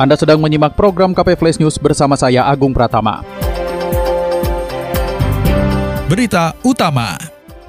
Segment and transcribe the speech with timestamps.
[0.00, 3.20] Anda sedang menyimak program KP Flash News bersama saya Agung Pratama.
[6.08, 7.20] Berita utama.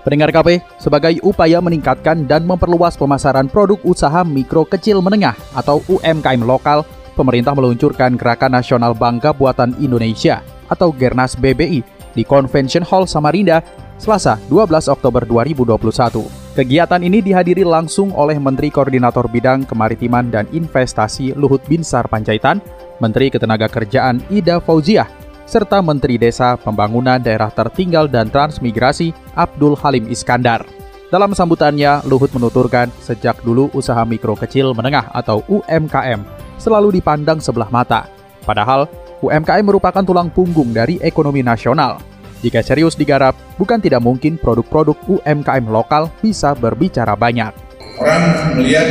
[0.07, 6.39] Pendengar KP, sebagai upaya meningkatkan dan memperluas pemasaran produk usaha mikro kecil menengah atau UMKM
[6.47, 6.87] lokal,
[7.19, 10.39] pemerintah meluncurkan Gerakan Nasional Bangga Buatan Indonesia
[10.71, 11.83] atau Gernas BBI
[12.15, 13.59] di Convention Hall Samarinda,
[13.99, 16.40] Selasa 12 Oktober 2021.
[16.51, 22.59] Kegiatan ini dihadiri langsung oleh Menteri Koordinator Bidang Kemaritiman dan Investasi Luhut Binsar Panjaitan,
[22.99, 25.07] Menteri Ketenagakerjaan Ida Fauziah,
[25.47, 30.67] serta Menteri Desa Pembangunan Daerah Tertinggal dan Transmigrasi Abdul Halim Iskandar.
[31.07, 36.19] Dalam sambutannya, Luhut menuturkan sejak dulu usaha mikro kecil menengah atau UMKM
[36.59, 38.11] selalu dipandang sebelah mata.
[38.43, 38.91] Padahal,
[39.23, 42.10] UMKM merupakan tulang punggung dari ekonomi nasional
[42.41, 47.53] jika serius digarap, bukan tidak mungkin produk-produk UMKM lokal bisa berbicara banyak.
[48.01, 48.89] Orang melihat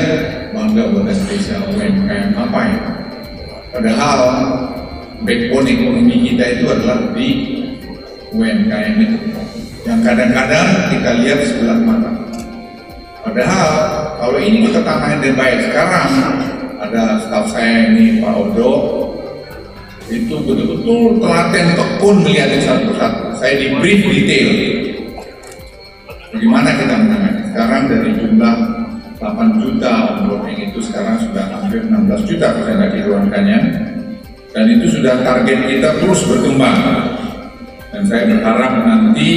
[0.55, 2.79] bangga buatan Indonesia UMKM apa ya?
[3.75, 4.21] Padahal
[5.27, 7.29] backbone ekonomi kita itu adalah di
[8.31, 9.19] UMKM itu.
[9.83, 12.11] Yang kadang-kadang kita lihat sebelah mata.
[13.27, 13.71] Padahal
[14.23, 16.09] kalau ini kita tangani dengan baik sekarang
[16.81, 18.73] ada staf saya ini Pak Odo
[20.11, 24.51] itu betul-betul telaten tekun melihat satu persatu saya di brief detail
[26.35, 27.41] bagaimana kita menangani.
[27.51, 28.55] Sekarang dari jumlah
[29.21, 33.59] 8 juta onboarding itu sekarang sudah hampir 16 juta kalau saya nggak diruangkannya.
[34.51, 36.79] Dan itu sudah target kita terus berkembang.
[37.91, 39.31] Dan saya berharap nanti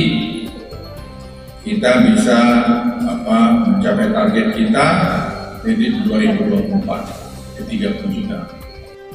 [1.65, 2.39] kita bisa
[3.01, 3.39] apa,
[3.69, 4.85] mencapai target kita
[5.63, 8.62] di 2024 ke 30 juta.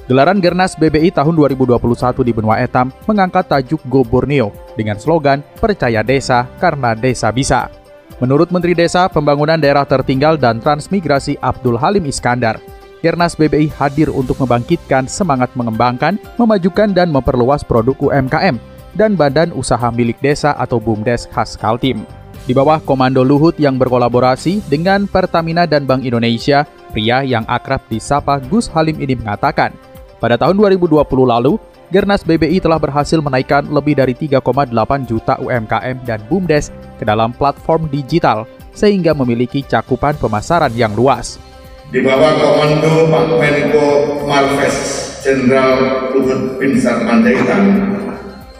[0.09, 1.77] Gelaran Gernas BBI tahun 2021
[2.25, 7.69] di Benua Etam mengangkat tajuk Go Borneo dengan slogan Percaya Desa karena Desa Bisa.
[8.17, 12.57] Menurut Menteri Desa, Pembangunan Daerah Tertinggal dan Transmigrasi Abdul Halim Iskandar,
[13.05, 18.57] Gernas BBI hadir untuk membangkitkan semangat mengembangkan, memajukan dan memperluas produk UMKM
[18.97, 22.09] dan badan usaha milik desa atau BUMDes khas Kaltim.
[22.49, 26.65] Di bawah komando Luhut yang berkolaborasi dengan Pertamina dan Bank Indonesia,
[26.97, 29.77] pria yang akrab disapa Gus Halim ini mengatakan,
[30.19, 34.75] pada tahun 2020 lalu, Gernas BBI telah berhasil menaikkan lebih dari 3,8
[35.09, 38.45] juta UMKM dan BUMDes ke dalam platform digital
[38.77, 41.41] sehingga memiliki cakupan pemasaran yang luas.
[41.89, 43.89] Di bawah komando Pak Menko
[44.29, 44.77] Marves
[45.25, 47.97] Jenderal Luhut Binsar Panjaitan,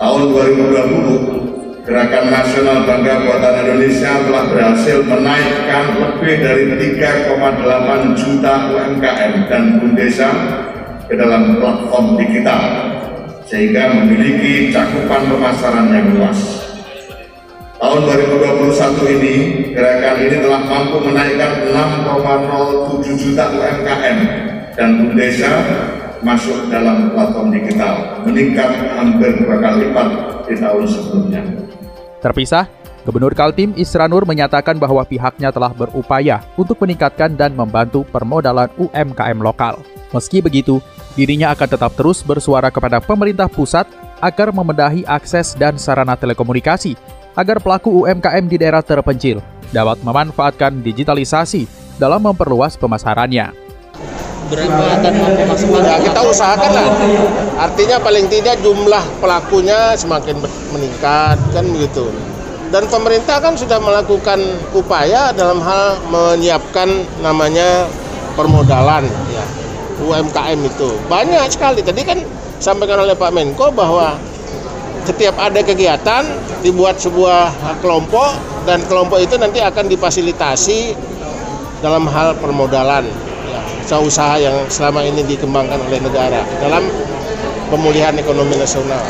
[0.01, 6.65] tahun 2020, Gerakan Nasional Bangga Buatan Indonesia telah berhasil menaikkan lebih dari
[6.97, 10.31] 3,8 juta UMKM dan BUMDesa
[11.09, 12.63] ke dalam platform digital
[13.49, 16.69] sehingga memiliki cakupan pemasaran yang luas.
[17.79, 19.35] Tahun 2021 ini,
[19.73, 24.19] gerakan ini telah mampu menaikkan 6,07 juta UMKM
[24.77, 25.51] dan desa
[26.21, 30.09] masuk dalam platform digital, meningkat hampir dua kali lipat
[30.51, 31.43] di tahun sebelumnya.
[32.19, 32.67] Terpisah,
[33.07, 39.79] Gubernur Kaltim Isranur menyatakan bahwa pihaknya telah berupaya untuk meningkatkan dan membantu permodalan UMKM lokal.
[40.11, 40.83] Meski begitu,
[41.19, 43.91] dirinya akan tetap terus bersuara kepada pemerintah pusat
[44.23, 46.95] agar membenahi akses dan sarana telekomunikasi
[47.35, 49.43] agar pelaku UMKM di daerah terpencil
[49.75, 51.67] dapat memanfaatkan digitalisasi
[51.99, 53.51] dalam memperluas pemasarannya.
[54.49, 55.13] Berapa akan
[55.85, 56.89] Ya, kita usahakan lah.
[57.69, 60.41] Artinya paling tidak jumlah pelakunya semakin
[60.73, 62.09] meningkat kan begitu.
[62.73, 64.41] Dan pemerintah kan sudah melakukan
[64.73, 66.89] upaya dalam hal menyiapkan
[67.21, 67.89] namanya
[68.37, 69.05] permodalan
[70.03, 70.91] UMKM itu.
[71.11, 71.81] Banyak sekali.
[71.83, 72.19] Tadi kan
[72.59, 74.19] sampaikan oleh Pak Menko bahwa
[75.07, 76.27] setiap ada kegiatan
[76.61, 78.35] dibuat sebuah kelompok
[78.69, 80.93] dan kelompok itu nanti akan difasilitasi
[81.81, 83.07] dalam hal permodalan
[83.49, 86.85] ya, usaha-usaha yang selama ini dikembangkan oleh negara dalam
[87.73, 89.01] pemulihan ekonomi nasional.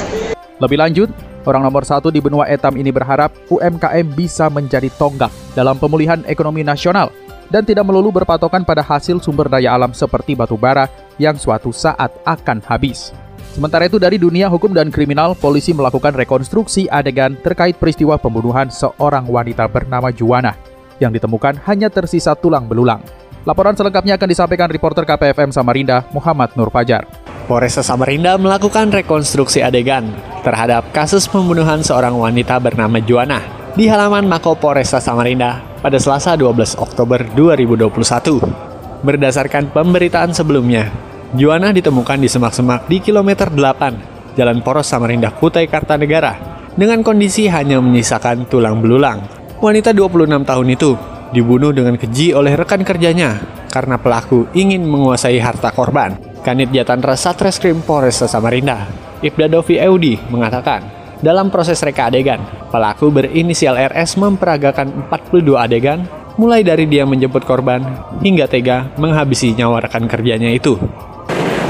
[0.63, 1.09] Lebih lanjut,
[1.49, 6.63] orang nomor satu di benua etam ini berharap UMKM bisa menjadi tonggak dalam pemulihan ekonomi
[6.63, 7.11] nasional
[7.49, 12.13] dan tidak melulu berpatokan pada hasil sumber daya alam seperti batu bara yang suatu saat
[12.25, 13.13] akan habis.
[13.59, 19.27] Sementara itu dari dunia hukum dan kriminal, polisi melakukan rekonstruksi adegan terkait peristiwa pembunuhan seorang
[19.27, 20.55] wanita bernama Juwana
[21.03, 23.03] yang ditemukan hanya tersisa tulang belulang.
[23.43, 27.09] Laporan selengkapnya akan disampaikan reporter KPFM Samarinda, Muhammad Nur Fajar.
[27.49, 30.13] Polresta Samarinda melakukan rekonstruksi adegan
[30.45, 33.41] terhadap kasus pembunuhan seorang wanita bernama Juana
[33.73, 39.05] di halaman Mako Polresta Samarinda pada Selasa 12 Oktober 2021.
[39.07, 40.91] Berdasarkan pemberitaan sebelumnya,
[41.37, 47.83] Juana ditemukan di semak-semak di kilometer 8 Jalan Poros Samarinda Kutai Kartanegara dengan kondisi hanya
[47.83, 49.23] menyisakan tulang belulang.
[49.59, 50.91] Wanita 26 tahun itu
[51.35, 53.39] dibunuh dengan keji oleh rekan kerjanya
[53.69, 56.17] karena pelaku ingin menguasai harta korban.
[56.41, 58.89] Kanit Jatandra Satreskrim Polresta Samarinda,
[59.21, 62.39] Ibda Dovi Eudi mengatakan, dalam proses reka adegan,
[62.71, 66.07] pelaku berinisial RS memperagakan 42 adegan,
[66.39, 67.83] mulai dari dia menjemput korban
[68.23, 70.79] hingga tega menghabisi nyawa rekan kerjanya itu.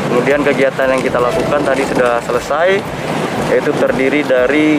[0.09, 2.69] Kemudian kegiatan yang kita lakukan tadi sudah selesai,
[3.49, 4.77] yaitu terdiri dari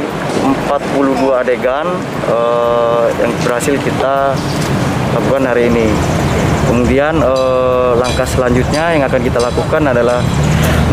[0.69, 1.89] 42 adegan
[2.29, 4.37] eh, yang berhasil kita
[5.17, 5.89] lakukan hari ini.
[6.69, 10.21] Kemudian eh, langkah selanjutnya yang akan kita lakukan adalah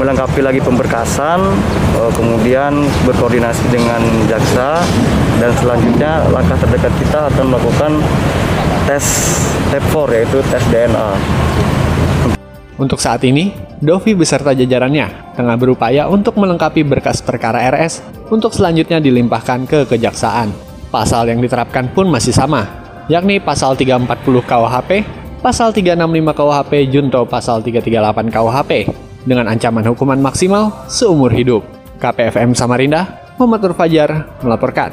[0.00, 1.52] melengkapi lagi pemberkasan,
[2.00, 4.80] eh, kemudian berkoordinasi dengan jaksa,
[5.36, 7.92] dan selanjutnya langkah terdekat kita akan melakukan
[8.88, 9.04] tes
[9.68, 11.08] step 4 yaitu tes DNA.
[12.80, 18.00] Untuk saat ini, Dovi beserta jajarannya tengah berupaya untuk melengkapi berkas perkara RS
[18.32, 20.52] untuk selanjutnya dilimpahkan ke kejaksaan.
[20.88, 22.64] Pasal yang diterapkan pun masih sama,
[23.12, 24.08] yakni pasal 340
[24.44, 24.90] KUHP
[25.46, 28.90] pasal 365 KUHP junto pasal 338 KUHP
[29.30, 31.62] dengan ancaman hukuman maksimal seumur hidup.
[32.02, 34.90] KPFM Samarinda, Muhammad Fajar melaporkan.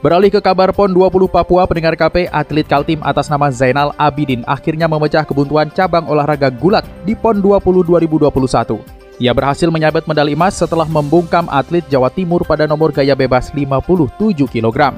[0.00, 4.88] Beralih ke kabar PON 20 Papua, pendengar KP, atlet Kaltim atas nama Zainal Abidin akhirnya
[4.88, 7.84] memecah kebuntuan cabang olahraga gulat di PON 20
[8.32, 8.80] 2021.
[9.20, 14.48] Ia berhasil menyabet medali emas setelah membungkam atlet Jawa Timur pada nomor gaya bebas 57
[14.48, 14.96] kg.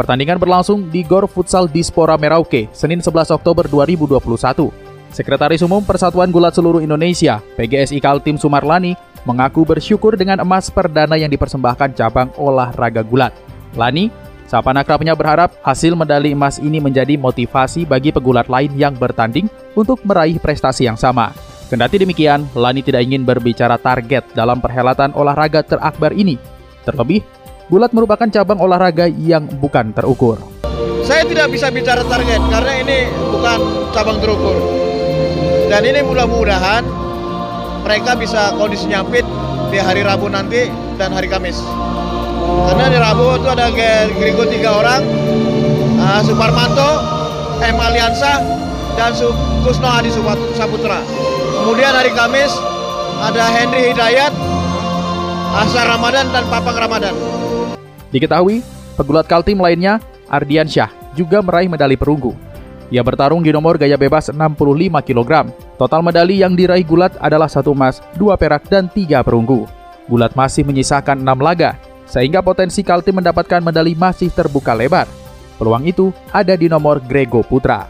[0.00, 4.72] Pertandingan berlangsung di Gor Futsal Dispora Merauke, Senin 11 Oktober 2021.
[5.12, 8.96] Sekretaris Umum Persatuan Gulat Seluruh Indonesia, PGSI Kaltim Sumarlani,
[9.28, 13.36] mengaku bersyukur dengan emas perdana yang dipersembahkan cabang olahraga gulat.
[13.76, 14.08] Lani,
[14.48, 20.00] Sapan akrabnya berharap hasil medali emas ini menjadi motivasi bagi pegulat lain yang bertanding untuk
[20.08, 21.36] meraih prestasi yang sama.
[21.68, 26.40] Kendati demikian, Lani tidak ingin berbicara target dalam perhelatan olahraga terakbar ini.
[26.88, 27.20] Terlebih,
[27.70, 30.42] Gulat merupakan cabang olahraga yang bukan terukur.
[31.06, 32.98] Saya tidak bisa bicara target karena ini
[33.30, 33.58] bukan
[33.94, 34.58] cabang terukur.
[35.70, 36.82] Dan ini mudah-mudahan
[37.86, 39.22] mereka bisa kondisinya fit
[39.70, 40.66] di hari Rabu nanti
[40.98, 41.62] dan hari Kamis.
[42.66, 43.70] Karena di Rabu itu ada
[44.18, 45.06] Grigo tiga orang,
[46.02, 46.90] uh, Suparmanto,
[47.62, 48.42] M Aliansa,
[48.98, 49.14] dan
[49.62, 50.10] Kusno Hadi
[50.58, 51.06] Saputra.
[51.62, 52.50] Kemudian hari Kamis
[53.22, 54.34] ada Henry Hidayat,
[55.54, 57.29] Asar Ramadan, dan Papang Ramadan.
[58.10, 58.62] Diketahui,
[58.98, 62.34] pegulat Kaltim lainnya, Ardian Syah, juga meraih medali perunggu.
[62.90, 65.46] Ia bertarung di nomor gaya bebas 65 kg.
[65.78, 69.70] Total medali yang diraih Gulat adalah satu emas, dua perak, dan tiga perunggu.
[70.10, 71.78] Gulat masih menyisakan enam laga,
[72.10, 75.06] sehingga potensi Kaltim mendapatkan medali masih terbuka lebar.
[75.54, 77.86] Peluang itu ada di nomor Grego Putra.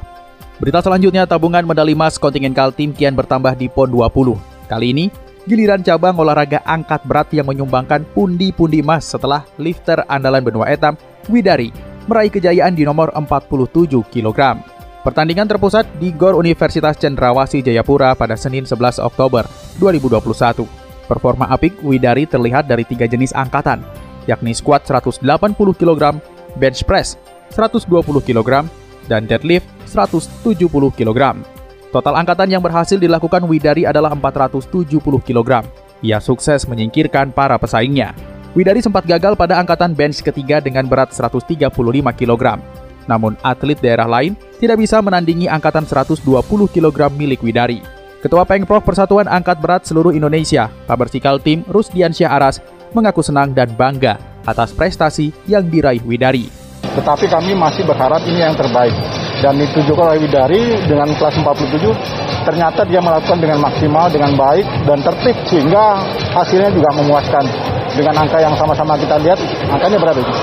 [0.60, 4.36] Berita selanjutnya, tabungan medali emas kontingen Kaltim kian bertambah di PON 20.
[4.68, 5.08] Kali ini,
[5.50, 10.94] giliran cabang olahraga angkat berat yang menyumbangkan pundi-pundi emas setelah lifter andalan benua etam,
[11.26, 11.74] Widari,
[12.06, 14.62] meraih kejayaan di nomor 47 kg.
[15.02, 19.42] Pertandingan terpusat di GOR Universitas Cendrawasih Jayapura pada Senin 11 Oktober
[19.82, 20.62] 2021.
[21.10, 23.82] Performa apik Widari terlihat dari tiga jenis angkatan,
[24.30, 25.26] yakni squat 180
[25.74, 26.22] kg,
[26.62, 27.18] bench press
[27.50, 27.90] 120
[28.22, 28.70] kg,
[29.10, 31.42] dan deadlift 170 kg.
[31.90, 35.66] Total angkatan yang berhasil dilakukan Widari adalah 470 kg.
[36.06, 38.14] Ia sukses menyingkirkan para pesaingnya.
[38.54, 41.66] Widari sempat gagal pada angkatan bench ketiga dengan berat 135
[42.14, 42.62] kg.
[43.10, 46.22] Namun atlet daerah lain tidak bisa menandingi angkatan 120
[46.70, 47.82] kg milik Widari.
[48.22, 52.62] Ketua Pengprov Persatuan Angkat Berat Seluruh Indonesia, Pabersikal Tim Rusdiansyah Aras,
[52.94, 56.46] mengaku senang dan bangga atas prestasi yang diraih Widari.
[56.94, 58.94] Tetapi kami masih berharap ini yang terbaik
[59.40, 64.98] dan ditunjukkan oleh Widari dengan kelas 47 ternyata dia melakukan dengan maksimal, dengan baik dan
[65.04, 66.00] tertib sehingga
[66.32, 67.44] hasilnya juga memuaskan.
[67.90, 70.34] Dengan angka yang sama-sama kita lihat, angkanya berapa itu?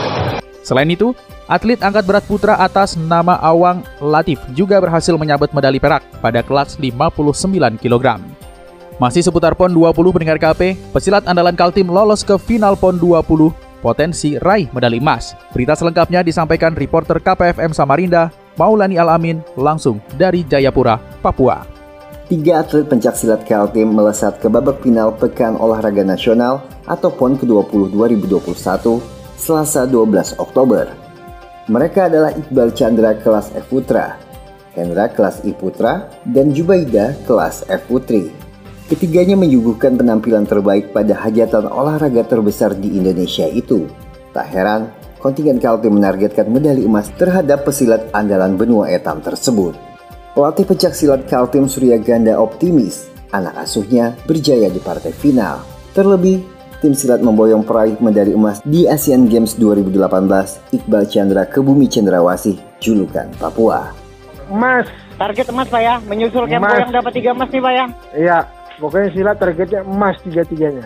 [0.67, 1.15] Selain itu,
[1.47, 6.75] atlet angkat berat putra atas nama Awang Latif juga berhasil menyabet medali perak pada kelas
[6.75, 8.19] 59 kg.
[8.99, 13.23] Masih seputar PON 20 pendengar KP, pesilat andalan Kaltim lolos ke final PON 20
[13.79, 15.37] potensi raih medali emas.
[15.53, 21.61] Berita selengkapnya disampaikan reporter KPFM Samarinda, Maulani Alamin, langsung dari Jayapura, Papua.
[22.27, 28.99] Tiga atlet pencaksilat Kaltim melesat ke babak final Pekan Olahraga Nasional atau PON ke-20 2021
[29.39, 30.91] Selasa 12 Oktober.
[31.71, 34.19] Mereka adalah Iqbal Chandra kelas F Putra,
[34.75, 38.33] Hendra kelas I Putra, dan Jubaida kelas F Putri.
[38.91, 43.87] Ketiganya menyuguhkan penampilan terbaik pada hajatan olahraga terbesar di Indonesia itu.
[44.31, 49.77] Tak heran, kontingen Kaltim menargetkan medali emas terhadap pesilat andalan benua etam tersebut.
[50.37, 55.65] Pelatih pencak silat Kaltim Surya Ganda optimis anak asuhnya berjaya di partai final.
[55.97, 56.45] Terlebih,
[56.79, 63.27] tim silat memboyong peraih medali emas di Asian Games 2018 Iqbal Chandra Kebumi Cendrawasih, julukan
[63.41, 63.91] Papua.
[64.47, 64.85] Emas.
[65.17, 67.85] Target emas Pak ya, menyusul Kempo yang dapat tiga emas nih Pak ya.
[68.13, 68.39] Iya,
[68.77, 70.85] Pokoknya silat targetnya emas tiga-tiganya.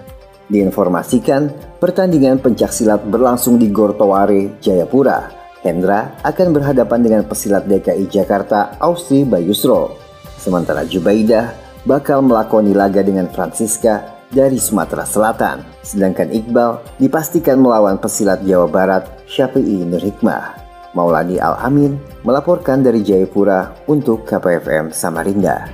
[0.52, 1.48] Diinformasikan,
[1.80, 5.32] pertandingan pencak silat berlangsung di Gortoware, Jayapura.
[5.64, 9.96] Hendra akan berhadapan dengan pesilat DKI Jakarta, Austri Bayusro.
[10.36, 11.56] Sementara Jubaidah
[11.88, 15.64] bakal melakoni laga dengan Francisca dari Sumatera Selatan.
[15.86, 20.60] Sedangkan Iqbal dipastikan melawan pesilat Jawa Barat, Syafi'i Nurhikmah.
[20.92, 21.96] Maulani Al-Amin
[22.28, 25.72] melaporkan dari Jayapura untuk KPFM Samarinda.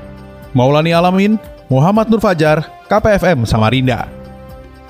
[0.53, 4.16] Maulani Alamin, Muhammad Nur Fajar, KPFM Samarinda.